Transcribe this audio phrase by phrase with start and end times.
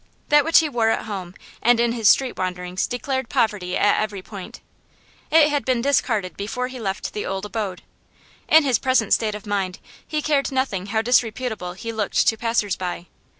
[0.29, 4.23] That which he wore at home and in his street wanderings declared poverty at every
[4.23, 4.59] point;
[5.29, 7.83] it had been discarded before he left the old abode.
[8.49, 9.77] In his present state of mind
[10.07, 13.05] he cared nothing how disreputable he looked to passers by.